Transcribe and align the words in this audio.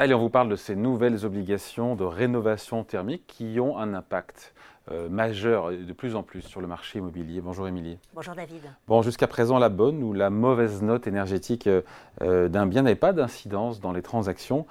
Allez, 0.00 0.12
on 0.12 0.18
vous 0.18 0.28
parle 0.28 0.48
de 0.48 0.56
ces 0.56 0.74
nouvelles 0.74 1.24
obligations 1.24 1.94
de 1.94 2.02
rénovation 2.02 2.82
thermique 2.82 3.22
qui 3.28 3.60
ont 3.60 3.78
un 3.78 3.94
impact 3.94 4.52
euh, 4.90 5.08
majeur 5.08 5.70
de 5.70 5.92
plus 5.92 6.16
en 6.16 6.24
plus 6.24 6.42
sur 6.42 6.60
le 6.60 6.66
marché 6.66 6.98
immobilier. 6.98 7.40
Bonjour 7.40 7.68
Émilie. 7.68 7.96
Bonjour 8.12 8.34
David. 8.34 8.62
Bon, 8.88 9.02
jusqu'à 9.02 9.28
présent, 9.28 9.60
la 9.60 9.68
bonne 9.68 10.02
ou 10.02 10.12
la 10.12 10.30
mauvaise 10.30 10.82
note 10.82 11.06
énergétique 11.06 11.68
euh, 11.68 11.82
euh, 12.22 12.48
d'un 12.48 12.66
bien 12.66 12.82
n'avait 12.82 12.96
pas 12.96 13.12
d'incidence 13.12 13.80
dans 13.80 13.92
les 13.92 14.02
transactions. 14.02 14.66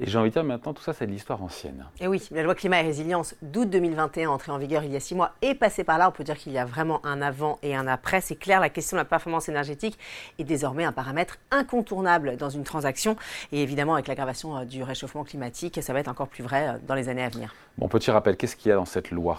Et 0.00 0.08
j'ai 0.08 0.16
envie 0.16 0.28
de 0.28 0.34
dire 0.34 0.44
maintenant, 0.44 0.72
tout 0.72 0.82
ça, 0.82 0.92
c'est 0.92 1.06
de 1.06 1.10
l'histoire 1.10 1.42
ancienne. 1.42 1.84
Et 2.00 2.06
oui, 2.06 2.22
la 2.30 2.44
loi 2.44 2.54
climat 2.54 2.80
et 2.80 2.84
résilience 2.84 3.34
d'août 3.42 3.68
2021, 3.68 4.30
entrée 4.30 4.52
en 4.52 4.58
vigueur 4.58 4.84
il 4.84 4.92
y 4.92 4.96
a 4.96 5.00
six 5.00 5.16
mois, 5.16 5.32
est 5.42 5.56
passée 5.56 5.82
par 5.82 5.98
là. 5.98 6.08
On 6.08 6.12
peut 6.12 6.22
dire 6.22 6.36
qu'il 6.36 6.52
y 6.52 6.58
a 6.58 6.64
vraiment 6.64 7.04
un 7.04 7.20
avant 7.20 7.58
et 7.64 7.74
un 7.74 7.88
après. 7.88 8.20
C'est 8.20 8.36
clair, 8.36 8.60
la 8.60 8.70
question 8.70 8.96
de 8.96 9.00
la 9.00 9.04
performance 9.04 9.48
énergétique 9.48 9.98
est 10.38 10.44
désormais 10.44 10.84
un 10.84 10.92
paramètre 10.92 11.38
incontournable 11.50 12.36
dans 12.36 12.50
une 12.50 12.62
transaction. 12.62 13.16
Et 13.50 13.60
évidemment, 13.60 13.94
avec 13.94 14.06
l'aggravation 14.06 14.56
euh, 14.58 14.64
du 14.64 14.84
réchauffement 14.84 15.24
climatique, 15.24 15.80
ça 15.82 15.92
va 15.92 15.98
être 15.98 16.08
encore 16.08 16.28
plus 16.28 16.44
vrai 16.44 16.68
euh, 16.68 16.78
dans 16.86 16.94
les 16.94 17.08
années 17.08 17.24
à 17.24 17.28
venir. 17.28 17.52
Bon, 17.76 17.88
petit 17.88 18.12
rappel, 18.12 18.36
qu'est-ce 18.36 18.54
qu'il 18.54 18.68
y 18.68 18.72
a 18.72 18.76
dans 18.76 18.84
cette 18.84 19.10
loi? 19.10 19.36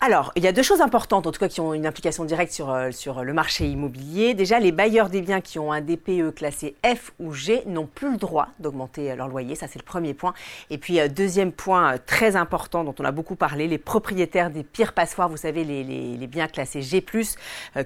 Alors, 0.00 0.32
il 0.36 0.44
y 0.44 0.46
a 0.46 0.52
deux 0.52 0.62
choses 0.62 0.82
importantes, 0.82 1.26
en 1.26 1.32
tout 1.32 1.40
cas, 1.40 1.48
qui 1.48 1.62
ont 1.62 1.72
une 1.72 1.86
implication 1.86 2.26
directe 2.26 2.52
sur, 2.52 2.68
euh, 2.68 2.90
le 3.22 3.32
marché 3.32 3.66
immobilier. 3.66 4.34
Déjà, 4.34 4.60
les 4.60 4.70
bailleurs 4.70 5.08
des 5.08 5.22
biens 5.22 5.40
qui 5.40 5.58
ont 5.58 5.72
un 5.72 5.80
DPE 5.80 6.34
classé 6.34 6.76
F 6.84 7.12
ou 7.18 7.32
G 7.32 7.62
n'ont 7.64 7.86
plus 7.86 8.10
le 8.10 8.18
droit 8.18 8.48
d'augmenter 8.58 9.10
euh, 9.10 9.16
leur 9.16 9.28
loyer. 9.28 9.54
Ça, 9.54 9.66
c'est 9.66 9.78
le 9.78 9.84
premier 9.84 10.12
point. 10.12 10.34
Et 10.68 10.76
puis, 10.76 11.00
euh, 11.00 11.08
deuxième 11.08 11.52
point 11.52 11.96
très 12.04 12.36
important 12.36 12.84
dont 12.84 12.94
on 12.98 13.04
a 13.04 13.12
beaucoup 13.12 13.34
parlé, 13.34 13.66
les 13.66 13.78
propriétaires 13.78 14.50
des 14.50 14.62
pires 14.62 14.92
passoires, 14.92 15.30
vous 15.30 15.38
savez, 15.38 15.64
les, 15.64 16.26
biens 16.26 16.48
classés 16.48 16.82
G, 16.82 17.04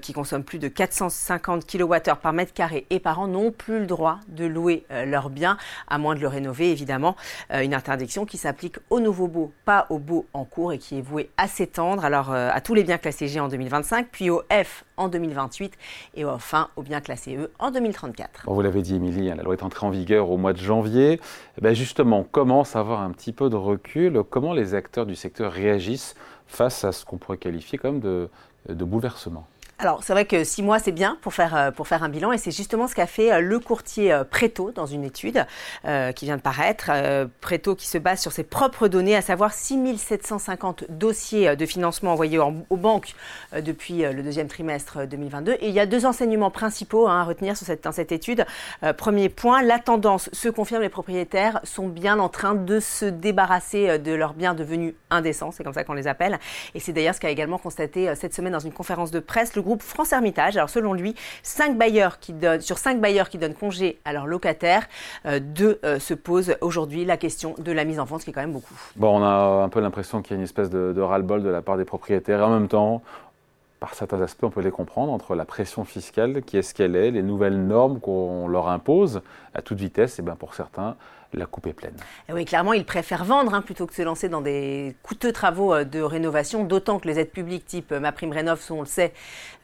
qui 0.01 0.13
consomment 0.13 0.43
plus 0.43 0.59
de 0.59 0.67
450 0.67 1.65
kWh 1.65 2.15
par 2.21 2.33
mètre 2.33 2.53
carré 2.53 2.85
et 2.89 2.99
par 2.99 3.19
an, 3.19 3.27
n'ont 3.27 3.51
plus 3.51 3.79
le 3.79 3.85
droit 3.85 4.19
de 4.27 4.45
louer 4.45 4.85
leurs 4.89 5.29
biens, 5.29 5.57
à 5.87 5.97
moins 5.97 6.15
de 6.15 6.21
le 6.21 6.27
rénover, 6.27 6.71
évidemment. 6.71 7.15
une 7.51 7.73
interdiction 7.73 8.25
qui 8.25 8.37
s'applique 8.37 8.77
aux 8.89 8.99
nouveaux 8.99 9.27
baux, 9.27 9.51
pas 9.65 9.87
aux 9.89 9.99
baux 9.99 10.25
en 10.33 10.45
cours 10.45 10.73
et 10.73 10.77
qui 10.77 10.97
est 10.97 11.01
vouée 11.01 11.29
à 11.37 11.47
s'étendre 11.47 11.98
alors 12.05 12.31
euh, 12.31 12.49
à 12.51 12.61
tous 12.61 12.73
les 12.73 12.83
biens 12.83 12.97
classés 12.97 13.27
G 13.27 13.39
en 13.39 13.47
2025, 13.47 14.07
puis 14.11 14.29
au 14.29 14.41
F 14.51 14.83
en 14.97 15.07
2028 15.07 15.73
et 16.15 16.25
enfin 16.25 16.69
aux 16.75 16.83
biens 16.83 17.01
classés 17.01 17.37
E 17.37 17.51
en 17.59 17.71
2034. 17.71 18.43
vous 18.47 18.61
l'avez 18.61 18.81
dit, 18.81 18.95
Émilie, 18.95 19.29
hein, 19.31 19.35
la 19.35 19.43
loi 19.43 19.53
est 19.53 19.63
entrée 19.63 19.85
en 19.85 19.89
vigueur 19.89 20.29
au 20.29 20.37
mois 20.37 20.53
de 20.53 20.59
janvier. 20.59 21.19
Eh 21.57 21.61
ben 21.61 21.73
justement, 21.73 22.25
comment 22.29 22.63
savoir 22.63 23.01
un 23.01 23.11
petit 23.11 23.33
peu 23.33 23.49
de 23.49 23.55
recul? 23.55 24.23
Comment 24.29 24.53
les 24.53 24.73
acteurs 24.73 25.05
du 25.05 25.15
secteur 25.15 25.51
réagissent 25.51 26.15
face 26.47 26.83
à 26.83 26.91
ce 26.91 27.05
qu'on 27.05 27.17
pourrait 27.17 27.37
qualifier 27.37 27.77
comme 27.77 27.99
de 27.99 28.29
bouleversement? 28.67 29.47
Alors, 29.81 30.03
c'est 30.03 30.11
vrai 30.11 30.25
que 30.25 30.43
six 30.43 30.61
mois, 30.61 30.77
c'est 30.79 30.91
bien 30.91 31.17
pour 31.21 31.33
faire, 31.33 31.55
euh, 31.55 31.71
pour 31.71 31.87
faire 31.87 32.03
un 32.03 32.09
bilan. 32.09 32.33
Et 32.33 32.37
c'est 32.37 32.51
justement 32.51 32.89
ce 32.89 32.95
qu'a 32.95 33.07
fait 33.07 33.31
euh, 33.31 33.39
le 33.39 33.59
courtier 33.59 34.11
euh, 34.11 34.25
Préto 34.25 34.71
dans 34.71 34.85
une 34.85 35.05
étude 35.05 35.45
qui 36.15 36.25
vient 36.25 36.35
de 36.35 36.41
paraître. 36.41 36.91
Préto 37.39 37.75
qui 37.75 37.87
se 37.87 37.97
base 37.97 38.19
sur 38.19 38.31
ses 38.31 38.43
propres 38.43 38.87
données, 38.89 39.15
à 39.15 39.21
savoir 39.21 39.53
6750 39.53 40.85
dossiers 40.89 41.55
de 41.55 41.65
financement 41.65 42.11
envoyés 42.11 42.37
aux 42.37 42.77
banques 42.77 43.13
depuis 43.53 43.99
le 43.99 44.21
deuxième 44.21 44.47
trimestre 44.47 45.07
2022. 45.07 45.53
Et 45.53 45.69
il 45.69 45.73
y 45.73 45.79
a 45.79 45.85
deux 45.85 46.05
enseignements 46.05 46.51
principaux 46.51 47.07
hein, 47.07 47.21
à 47.21 47.23
retenir 47.23 47.55
sur 47.55 47.65
cette, 47.65 47.83
dans 47.83 47.91
cette 47.91 48.11
étude. 48.11 48.45
premier 48.97 49.29
point, 49.29 49.61
la 49.61 49.79
tendance 49.79 50.29
se 50.33 50.49
confirme. 50.49 50.81
Les 50.81 50.89
propriétaires 50.89 51.61
sont 51.63 51.87
bien 51.87 52.19
en 52.19 52.29
train 52.29 52.55
de 52.55 52.79
se 52.79 53.05
débarrasser 53.05 53.99
de 53.99 54.11
leurs 54.11 54.33
biens 54.33 54.53
devenus 54.53 54.93
indécents. 55.09 55.51
C'est 55.51 55.63
comme 55.63 55.73
ça 55.73 55.83
qu'on 55.83 55.93
les 55.93 56.07
appelle. 56.07 56.39
Et 56.75 56.79
c'est 56.79 56.93
d'ailleurs 56.93 57.15
ce 57.15 57.19
qu'a 57.19 57.29
également 57.29 57.57
constaté 57.57 58.13
cette 58.15 58.33
semaine 58.33 58.53
dans 58.53 58.59
une 58.59 58.73
conférence 58.73 59.11
de 59.11 59.19
presse 59.19 59.55
le 59.55 59.61
groupe 59.69 59.83
France 59.83 60.13
Hermitage. 60.13 60.57
Alors 60.57 60.69
selon 60.69 60.93
lui, 60.93 61.13
bailleurs 61.75 62.17
qui 62.19 62.33
donnent, 62.33 62.61
sur 62.61 62.79
5 62.79 62.99
bailleurs 62.99 63.29
qui 63.29 63.37
donnent 63.37 63.53
congé 63.53 63.99
à 64.03 64.13
leurs 64.13 64.25
locataires, 64.25 64.87
euh, 65.27 65.39
deux 65.39 65.79
euh, 65.85 65.99
se 65.99 66.15
pose 66.15 66.55
aujourd'hui 66.61 67.05
la 67.05 67.17
question 67.17 67.53
de 67.59 67.71
la 67.71 67.85
mise 67.85 67.99
en 67.99 68.05
vente, 68.05 68.21
ce 68.21 68.25
qui 68.25 68.31
est 68.31 68.33
quand 68.33 68.41
même 68.41 68.53
beaucoup. 68.53 68.73
Bon, 68.95 69.19
on 69.19 69.23
a 69.23 69.63
un 69.63 69.69
peu 69.69 69.79
l'impression 69.79 70.23
qu'il 70.23 70.31
y 70.31 70.33
a 70.33 70.37
une 70.37 70.43
espèce 70.43 70.71
de, 70.71 70.91
de 70.91 71.01
ras-le-bol 71.01 71.43
de 71.43 71.49
la 71.49 71.61
part 71.61 71.77
des 71.77 71.85
propriétaires. 71.85 72.39
Et 72.39 72.43
en 72.43 72.49
même 72.49 72.67
temps, 72.67 73.03
par 73.79 73.93
certains 73.93 74.21
aspects, 74.21 74.43
on 74.43 74.49
peut 74.49 74.61
les 74.61 74.71
comprendre, 74.71 75.13
entre 75.13 75.35
la 75.35 75.45
pression 75.45 75.85
fiscale, 75.85 76.41
qui 76.41 76.57
est 76.57 76.63
ce 76.63 76.73
qu'elle 76.73 76.95
est, 76.95 77.11
les 77.11 77.21
nouvelles 77.21 77.61
normes 77.63 77.99
qu'on 77.99 78.47
leur 78.47 78.69
impose 78.69 79.21
à 79.53 79.61
toute 79.61 79.77
vitesse, 79.77 80.17
et 80.17 80.23
bien 80.23 80.35
pour 80.35 80.55
certains, 80.55 80.95
la 81.33 81.45
coupe 81.45 81.67
est 81.67 81.73
pleine. 81.73 81.93
Et 82.27 82.33
oui, 82.33 82.43
clairement, 82.43 82.73
ils 82.73 82.85
préfèrent 82.85 83.23
vendre 83.23 83.53
hein, 83.53 83.61
plutôt 83.61 83.85
que 83.85 83.91
de 83.91 83.95
se 83.95 84.01
lancer 84.01 84.29
dans 84.29 84.41
des 84.41 84.95
coûteux 85.03 85.31
travaux 85.31 85.73
euh, 85.73 85.83
de 85.83 86.01
rénovation, 86.01 86.63
d'autant 86.63 86.99
que 86.99 87.07
les 87.07 87.19
aides 87.19 87.31
publiques 87.31 87.65
type 87.65 87.91
euh, 87.91 87.99
MaPrimeRénov' 87.99 88.59
sont, 88.59 88.77
on 88.77 88.81
le 88.81 88.87
sait, 88.87 89.13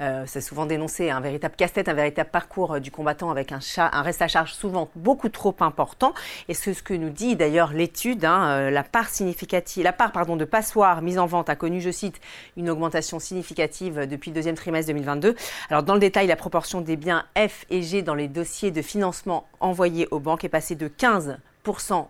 euh, 0.01 0.23
c'est 0.27 0.41
souvent 0.41 0.67
dénoncé, 0.67 1.09
un 1.09 1.21
véritable 1.21 1.55
casse-tête, 1.55 1.89
un 1.89 1.93
véritable 1.93 2.29
parcours 2.29 2.79
du 2.79 2.91
combattant 2.91 3.31
avec 3.31 3.51
un, 3.51 3.59
un, 3.77 4.01
reste 4.03 4.21
à 4.21 4.27
charge 4.27 4.53
souvent 4.53 4.89
beaucoup 4.95 5.29
trop 5.29 5.55
important. 5.61 6.13
Et 6.47 6.53
c'est 6.53 6.73
ce 6.73 6.83
que 6.83 6.93
nous 6.93 7.09
dit 7.09 7.35
d'ailleurs 7.35 7.73
l'étude, 7.73 8.25
hein, 8.25 8.69
la 8.69 8.83
part 8.83 9.09
significative, 9.09 9.83
la 9.83 9.93
part 9.93 10.11
pardon, 10.11 10.35
de 10.35 10.45
passoires 10.45 11.01
mises 11.01 11.17
en 11.17 11.25
vente 11.25 11.49
a 11.49 11.55
connu, 11.55 11.81
je 11.81 11.89
cite, 11.89 12.21
une 12.57 12.69
augmentation 12.69 13.19
significative 13.19 14.07
depuis 14.07 14.29
le 14.29 14.35
deuxième 14.35 14.55
trimestre 14.55 14.91
2022. 14.91 15.35
Alors 15.69 15.83
dans 15.83 15.93
le 15.93 15.99
détail, 15.99 16.27
la 16.27 16.35
proportion 16.35 16.81
des 16.81 16.95
biens 16.95 17.25
F 17.37 17.65
et 17.69 17.81
G 17.81 18.01
dans 18.01 18.15
les 18.15 18.27
dossiers 18.27 18.71
de 18.71 18.81
financement 18.81 19.47
envoyés 19.59 20.07
aux 20.11 20.19
banques 20.19 20.43
est 20.43 20.49
passée 20.49 20.75
de 20.75 20.87
15 20.87 21.37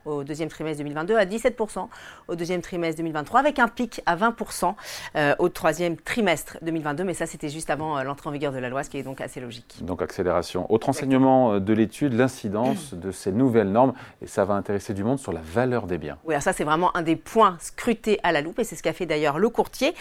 au 0.05 0.23
deuxième 0.23 0.49
trimestre 0.49 0.83
2022 0.83 1.15
à 1.17 1.25
17% 1.25 1.87
au 2.27 2.35
deuxième 2.35 2.61
trimestre 2.61 2.97
2023 2.97 3.39
avec 3.39 3.59
un 3.59 3.67
pic 3.67 4.01
à 4.05 4.15
20% 4.15 4.73
euh, 5.15 5.35
au 5.39 5.49
troisième 5.49 5.97
trimestre 5.97 6.57
2022. 6.61 7.03
Mais 7.03 7.13
ça, 7.13 7.25
c'était 7.25 7.49
juste 7.49 7.69
avant 7.69 7.97
euh, 7.97 8.03
l'entrée 8.03 8.29
en 8.29 8.31
vigueur 8.31 8.51
de 8.51 8.57
la 8.57 8.69
loi, 8.69 8.83
ce 8.83 8.89
qui 8.89 8.97
est 8.97 9.03
donc 9.03 9.21
assez 9.21 9.39
logique. 9.39 9.77
Donc 9.81 10.01
accélération. 10.01 10.71
Autre 10.71 10.89
enseignement 10.89 11.53
euh, 11.53 11.59
de 11.59 11.73
l'étude, 11.73 12.13
l'incidence 12.13 12.93
de 12.93 13.11
ces 13.11 13.31
nouvelles 13.31 13.71
normes. 13.71 13.93
Et 14.21 14.27
ça 14.27 14.45
va 14.45 14.55
intéresser 14.55 14.93
du 14.93 15.03
monde 15.03 15.19
sur 15.19 15.33
la 15.33 15.41
valeur 15.41 15.87
des 15.87 15.97
biens. 15.97 16.17
Oui, 16.25 16.33
alors 16.33 16.43
ça, 16.43 16.53
c'est 16.53 16.63
vraiment 16.63 16.95
un 16.95 17.01
des 17.01 17.15
points 17.15 17.57
scrutés 17.59 18.19
à 18.23 18.31
la 18.31 18.41
loupe. 18.41 18.59
Et 18.59 18.63
c'est 18.63 18.75
ce 18.75 18.83
qu'a 18.83 18.93
fait 18.93 19.05
d'ailleurs 19.05 19.39
le 19.39 19.49
courtier. 19.49 19.93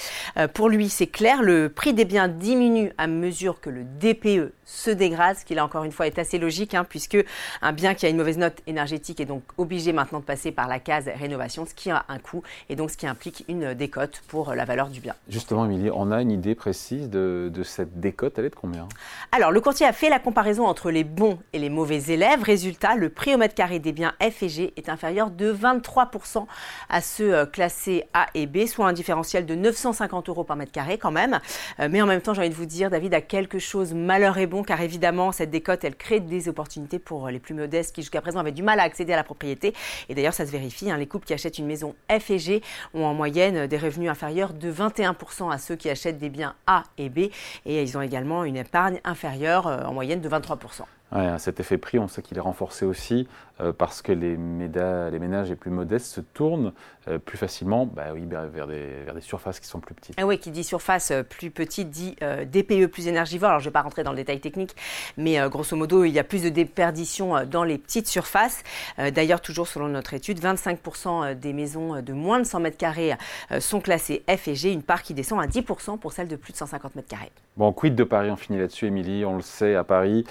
pour 0.55 0.69
lui, 0.69 0.89
c'est 0.89 1.07
clair, 1.07 1.43
le 1.43 1.69
prix 1.69 1.93
des 1.93 2.05
biens 2.05 2.29
diminue 2.29 2.93
à 2.99 3.07
mesure 3.07 3.61
que 3.61 3.71
le 3.71 3.85
DPE 3.85 4.53
se 4.65 4.91
dégrade, 4.91 5.37
ce 5.37 5.45
qui 5.45 5.55
là 5.55 5.65
encore 5.65 5.85
une 5.85 5.93
fois 5.93 6.07
est 6.07 6.19
assez 6.19 6.39
logique, 6.39 6.75
hein, 6.75 6.85
puisque 6.85 7.19
un 7.63 7.73
bien 7.73 7.95
qui 7.95 8.07
a 8.07 8.09
une 8.09 8.17
mauvaise 8.17 8.39
note 8.39 8.61
énergétique 8.67 9.21
est 9.21 9.27
donc 9.27 9.44
obligé 9.59 9.93
maintenant 9.93 10.21
de 10.21 10.25
passer 10.25 10.53
par 10.53 10.69
la 10.69 10.79
case 10.79 11.11
rénovation, 11.19 11.67
ce 11.67 11.75
qui 11.75 11.91
a 11.91 12.05
un 12.09 12.19
coût 12.19 12.43
et 12.69 12.77
donc 12.77 12.91
ce 12.91 12.97
qui 12.97 13.07
implique 13.07 13.45
une 13.49 13.75
décote 13.75 14.23
pour 14.29 14.55
la 14.55 14.65
valeur 14.65 14.89
du 14.89 15.01
bien. 15.01 15.15
Justement, 15.29 15.65
Émilie, 15.65 15.91
on 15.93 16.11
a 16.11 16.21
une 16.21 16.31
idée 16.31 16.55
précise 16.55 17.09
de, 17.11 17.51
cette 17.65 18.01
décote, 18.01 18.39
elle 18.39 18.47
est 18.47 18.51
de 18.51 18.55
combien? 18.55 18.89
Alors, 19.33 19.51
le 19.51 19.61
courtier 19.61 19.87
a 19.87 19.93
fait 19.93 20.11
la 20.11 20.19
comparaison 20.19 20.67
entre 20.67 20.91
les 20.91 21.05
bons 21.05 21.39
et 21.53 21.59
les 21.59 21.71
mauvais 21.71 22.03
élèves. 22.13 22.43
Résultat, 22.43 22.95
le 22.95 23.09
prix 23.09 23.35
au 23.35 23.39
mètre 23.39 23.55
carré 23.55 23.79
des 23.79 23.93
biens 23.93 24.13
F 24.21 24.43
et 24.43 24.49
G 24.49 24.73
est 24.77 24.89
inférieur 24.89 25.31
de 25.31 25.53
23% 25.53 26.47
à 26.89 27.01
ceux 27.01 27.35
euh, 27.35 27.47
classés 27.47 28.05
A 28.13 28.27
et 28.35 28.47
B, 28.47 28.67
soit 28.67 28.87
un 28.87 28.93
différentiel 28.93 29.47
de 29.47 29.55
950 29.55 30.29
euros 30.29 30.45
par 30.45 30.57
mètre 30.57 30.73
carré 30.73 30.99
quand 30.99 31.11
même. 31.11 31.41
Euh, 31.81 31.89
mais 31.91 32.03
en 32.03 32.07
même 32.07 32.21
temps, 32.21 32.35
j'ai 32.35 32.41
envie 32.41 32.51
de 32.51 32.55
vous 32.55 32.67
dire, 32.67 32.91
David 32.91 33.15
a 33.15 33.21
quelque 33.21 33.59
chose 33.59 33.95
malheur 33.95 34.39
et 34.39 34.47
bon, 34.47 34.63
car 34.63 34.81
évidemment, 34.81 35.33
cette 35.33 35.51
décote, 35.51 35.85
elle 35.85 35.97
crée 35.97 36.21
des 36.21 36.49
opportunités 36.49 36.99
pour 36.99 37.29
les 37.29 37.39
plus 37.39 37.55
modestes 37.55 37.95
qui 37.95 38.03
jusqu'à 38.03 38.21
présent 38.21 38.41
avaient 38.41 38.53
du 38.53 38.63
mal 38.63 38.81
à 38.81 38.83
accéder 38.83 39.13
à 39.13 39.17
la 39.17 39.25
propriété. 39.25 39.34
Et 39.43 40.15
d'ailleurs, 40.15 40.35
ça 40.35 40.47
se 40.47 40.51
vérifie, 40.51 40.91
hein, 40.91 40.97
les 40.97 41.07
couples 41.07 41.27
qui 41.27 41.35
achètent 41.35 41.59
une 41.59 41.67
maison 41.67 41.95
F 42.11 42.31
et 42.31 42.39
G 42.39 42.63
ont 42.95 43.05
en 43.05 43.15
moyenne 43.15 43.67
des 43.67 43.79
revenus 43.79 44.11
inférieurs 44.11 44.53
de 44.53 44.73
21% 44.73 45.53
à 45.53 45.59
ceux 45.59 45.77
qui 45.77 45.91
achètent 45.91 46.19
des 46.19 46.31
biens 46.31 46.55
A 46.67 46.85
et 46.99 47.09
B. 47.09 47.31
Et 47.67 47.83
ils 47.83 47.99
ont 47.99 48.03
également 48.03 48.45
une 48.45 48.57
épargne 48.57 49.01
inférieure 49.05 49.67
euh, 49.67 49.85
en 49.85 49.93
moyenne 49.93 50.21
de 50.21 50.29
23%. 50.29 50.83
Ouais, 51.15 51.39
cet 51.39 51.61
effet 51.61 51.79
prix, 51.79 51.99
on 51.99 52.09
sait 52.09 52.23
qu'il 52.23 52.37
est 52.37 52.41
renforcé 52.41 52.85
aussi 52.85 53.29
euh, 53.61 53.73
parce 53.73 54.03
que 54.03 54.11
les, 54.11 54.31
les, 54.31 55.19
ménages 55.19 55.49
les 55.49 55.55
plus 55.55 55.71
modestes 55.71 56.07
se 56.07 56.21
tournent 56.21 56.73
euh, 57.07 57.21
plus 57.21 57.39
facilement 57.39 57.87
bah 57.87 58.07
oui, 58.13 58.27
vers, 58.27 58.67
des, 58.67 59.05
vers, 59.05 59.15
des, 59.15 59.21
surfaces 59.21 59.61
qui 59.61 59.69
sont 59.69 59.79
plus 59.79 59.95
petites. 59.95 60.17
Ah 60.19 60.27
oui, 60.27 60.39
qui 60.39 60.51
dit 60.51 60.65
surface 60.65 61.13
euh, 61.13 61.23
plus 61.23 61.53
petite 61.53 61.89
dit 61.89 62.17
DPE 62.53 62.87
plus 62.87 63.07
énergivore. 63.07 63.51
Alors 63.51 63.61
je 63.61 63.67
ne 63.67 63.69
vais 63.69 63.73
pas 63.73 63.83
rentrer 63.83 64.03
dans 64.03 64.11
le 64.11 64.17
détail 64.17 64.41
technique, 64.41 64.75
mais 65.17 65.39
grosso 65.49 65.77
modo, 65.77 66.03
il 66.03 66.11
y 66.11 66.19
a 66.19 66.25
plus 66.25 66.43
de 66.43 66.49
déperdition 66.49 67.45
dans 67.45 67.63
les 67.63 67.79
petites 67.79 68.09
surfaces. 68.09 68.63
D'ailleurs, 68.99 69.41
toujours 69.41 69.69
selon 69.69 69.89
notre 69.89 70.15
étude, 70.15 70.41
25% 70.41 71.39
des 71.39 71.53
maisons 71.53 72.03
de 72.03 72.13
moins 72.13 72.41
de 72.41 72.45
100 72.45 72.61
mètres 72.61 72.77
carrés 72.77 73.13
sont 73.61 73.81
classées 73.81 74.25
F 74.29 74.49
et 74.49 74.55
G, 74.55 74.73
une 74.73 74.83
part 74.83 75.03
qui 75.03 75.15
descend 75.15 75.41
à 75.41 75.47
10% 75.47 75.99
pour 75.99 76.13
celles 76.13 76.29
de 76.29 76.37
plus 76.37 76.53
de 76.53 76.59
150 76.59 76.97
mètres 76.97 77.09
carrés. 77.09 77.31
Bon, 77.57 77.73
quid 77.73 77.95
de 77.95 78.05
Paris 78.05 78.31
On 78.31 78.37
finit 78.37 78.59
là-dessus, 78.59 78.87
Émilie? 78.87 79.25
On 79.25 79.37
le 79.37 79.43
sait, 79.43 79.75
à 79.75 79.85
Paris, 79.85 80.25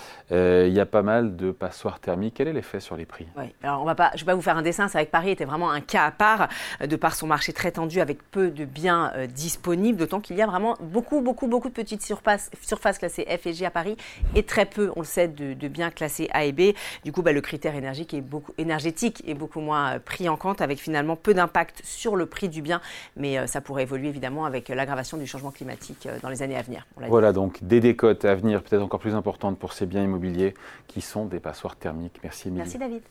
il 0.73 0.77
y 0.77 0.79
a 0.79 0.87
pas 0.87 1.03
mal 1.03 1.35
de 1.35 1.51
passoires 1.51 1.99
thermiques. 1.99 2.33
Quel 2.37 2.47
est 2.47 2.53
l'effet 2.53 2.79
sur 2.79 2.97
les 2.97 3.05
prix? 3.05 3.27
Oui, 3.37 3.53
alors 3.61 3.83
on 3.83 3.85
va 3.85 3.93
pas, 3.93 4.09
je 4.15 4.17
ne 4.17 4.19
vais 4.21 4.31
pas 4.31 4.35
vous 4.35 4.41
faire 4.41 4.57
un 4.57 4.63
dessin, 4.63 4.87
c'est 4.87 4.97
vrai 4.97 5.05
que 5.05 5.11
Paris 5.11 5.29
était 5.29 5.45
vraiment 5.45 5.69
un 5.69 5.81
cas 5.81 6.05
à 6.05 6.11
part, 6.11 6.49
euh, 6.81 6.87
de 6.87 6.95
par 6.95 7.13
son 7.13 7.27
marché 7.27 7.53
très 7.53 7.71
tendu 7.71 8.01
avec 8.01 8.23
peu 8.31 8.49
de 8.49 8.65
biens 8.65 9.11
euh, 9.15 9.27
disponibles, 9.27 9.99
d'autant 9.99 10.19
qu'il 10.19 10.35
y 10.35 10.41
a 10.41 10.47
vraiment 10.47 10.75
beaucoup, 10.81 11.21
beaucoup, 11.21 11.47
beaucoup 11.47 11.69
de 11.69 11.73
petites 11.73 12.01
surfaces, 12.01 12.49
surfaces 12.63 12.97
classées 12.97 13.27
F 13.29 13.45
et 13.45 13.53
G 13.53 13.65
à 13.67 13.69
Paris 13.69 13.95
et 14.33 14.41
très 14.41 14.65
peu, 14.65 14.91
on 14.95 15.01
le 15.01 15.05
sait, 15.05 15.27
de, 15.27 15.67
biens 15.67 15.91
classés 15.91 16.27
A 16.33 16.43
et 16.43 16.51
B. 16.51 16.73
Du 17.05 17.11
coup, 17.11 17.21
bah, 17.21 17.33
le 17.33 17.41
critère 17.41 17.75
énergique 17.75 18.15
est 18.15 18.21
beaucoup, 18.21 18.53
énergétique 18.57 19.23
est 19.27 19.35
beaucoup 19.35 19.61
moins 19.61 19.93
euh, 19.93 19.99
pris 19.99 20.27
en 20.27 20.37
compte, 20.37 20.59
avec 20.61 20.79
finalement 20.79 21.15
peu 21.15 21.35
d'impact 21.35 21.81
sur 21.83 22.15
le 22.15 22.25
prix 22.25 22.49
du 22.49 22.63
bien, 22.63 22.81
mais 23.15 23.45
ça 23.45 23.61
pourrait 23.61 23.83
évoluer 23.83 24.07
évidemment 24.07 24.45
avec 24.45 24.69
l'aggravation 24.69 25.17
du 25.17 25.27
changement 25.27 25.51
climatique 25.51 26.07
dans 26.23 26.29
les 26.29 26.41
années 26.41 26.57
à 26.57 26.63
venir. 26.63 26.87
Voilà, 26.97 27.31
donc 27.31 27.63
des 27.63 27.79
décotes 27.79 28.25
à 28.25 28.33
venir 28.33 28.63
peut-être 28.63 28.81
encore 28.81 28.99
plus 28.99 29.13
importantes 29.13 29.59
pour 29.59 29.73
ces 29.73 29.85
biens 29.85 30.03
immobiliers 30.03 30.52
qui 30.87 31.01
sont 31.01 31.25
des 31.25 31.39
passoires 31.39 31.75
thermiques. 31.75 32.19
Merci 32.23 32.47
Émilie. 32.47 32.63
Merci 32.63 32.77
David. 32.77 33.01